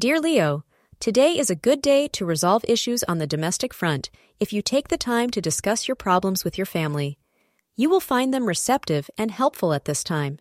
Dear 0.00 0.18
Leo, 0.18 0.64
today 0.98 1.38
is 1.38 1.50
a 1.50 1.54
good 1.54 1.82
day 1.82 2.08
to 2.08 2.24
resolve 2.24 2.64
issues 2.66 3.02
on 3.02 3.18
the 3.18 3.26
domestic 3.26 3.74
front 3.74 4.08
if 4.38 4.50
you 4.50 4.62
take 4.62 4.88
the 4.88 4.96
time 4.96 5.28
to 5.28 5.42
discuss 5.42 5.86
your 5.86 5.94
problems 5.94 6.42
with 6.42 6.56
your 6.56 6.64
family. 6.64 7.18
You 7.76 7.90
will 7.90 8.00
find 8.00 8.32
them 8.32 8.46
receptive 8.46 9.10
and 9.18 9.30
helpful 9.30 9.74
at 9.74 9.84
this 9.84 10.02
time. 10.02 10.38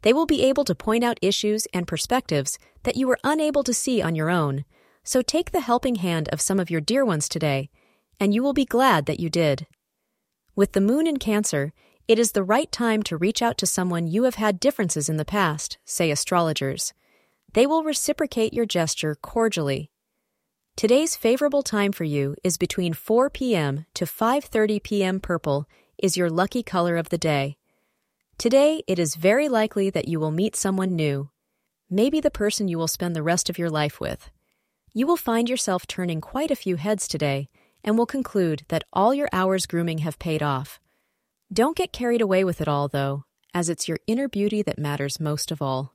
They 0.00 0.14
will 0.14 0.24
be 0.24 0.42
able 0.44 0.64
to 0.64 0.74
point 0.74 1.04
out 1.04 1.18
issues 1.20 1.66
and 1.74 1.86
perspectives 1.86 2.58
that 2.84 2.96
you 2.96 3.06
were 3.06 3.18
unable 3.22 3.62
to 3.64 3.74
see 3.74 4.00
on 4.00 4.14
your 4.14 4.30
own, 4.30 4.64
so 5.04 5.20
take 5.20 5.50
the 5.50 5.60
helping 5.60 5.96
hand 5.96 6.30
of 6.30 6.40
some 6.40 6.58
of 6.58 6.70
your 6.70 6.80
dear 6.80 7.04
ones 7.04 7.28
today, 7.28 7.68
and 8.18 8.32
you 8.32 8.42
will 8.42 8.54
be 8.54 8.64
glad 8.64 9.04
that 9.04 9.20
you 9.20 9.28
did. 9.28 9.66
With 10.56 10.72
the 10.72 10.80
moon 10.80 11.06
in 11.06 11.18
Cancer, 11.18 11.74
it 12.08 12.18
is 12.18 12.32
the 12.32 12.42
right 12.42 12.72
time 12.72 13.02
to 13.02 13.18
reach 13.18 13.42
out 13.42 13.58
to 13.58 13.66
someone 13.66 14.06
you 14.06 14.22
have 14.22 14.36
had 14.36 14.58
differences 14.58 15.10
in 15.10 15.18
the 15.18 15.26
past, 15.26 15.76
say 15.84 16.10
astrologers. 16.10 16.94
They 17.52 17.66
will 17.66 17.82
reciprocate 17.82 18.52
your 18.52 18.66
gesture 18.66 19.16
cordially. 19.16 19.90
Today's 20.76 21.16
favorable 21.16 21.62
time 21.62 21.90
for 21.90 22.04
you 22.04 22.36
is 22.44 22.56
between 22.56 22.92
4 22.92 23.28
p.m. 23.28 23.86
to 23.94 24.04
5:30 24.04 24.82
p.m. 24.82 25.18
purple 25.18 25.66
is 25.98 26.16
your 26.16 26.30
lucky 26.30 26.62
color 26.62 26.96
of 26.96 27.08
the 27.08 27.18
day. 27.18 27.56
Today, 28.38 28.82
it 28.86 28.98
is 28.98 29.16
very 29.16 29.48
likely 29.48 29.90
that 29.90 30.06
you 30.06 30.20
will 30.20 30.30
meet 30.30 30.54
someone 30.54 30.94
new, 30.94 31.30
maybe 31.90 32.20
the 32.20 32.30
person 32.30 32.68
you 32.68 32.78
will 32.78 32.88
spend 32.88 33.16
the 33.16 33.22
rest 33.22 33.50
of 33.50 33.58
your 33.58 33.68
life 33.68 33.98
with. 34.00 34.30
You 34.94 35.06
will 35.06 35.16
find 35.16 35.48
yourself 35.48 35.86
turning 35.86 36.20
quite 36.20 36.52
a 36.52 36.56
few 36.64 36.76
heads 36.76 37.08
today 37.08 37.48
and 37.82 37.98
will 37.98 38.06
conclude 38.06 38.64
that 38.68 38.84
all 38.92 39.12
your 39.12 39.28
hours 39.32 39.66
grooming 39.66 39.98
have 39.98 40.18
paid 40.20 40.42
off. 40.42 40.78
Don't 41.52 41.76
get 41.76 41.92
carried 41.92 42.22
away 42.22 42.44
with 42.44 42.60
it 42.60 42.68
all, 42.68 42.86
though, 42.86 43.24
as 43.52 43.68
it's 43.68 43.88
your 43.88 43.98
inner 44.06 44.28
beauty 44.28 44.62
that 44.62 44.78
matters 44.78 45.18
most 45.18 45.50
of 45.50 45.60
all. 45.60 45.94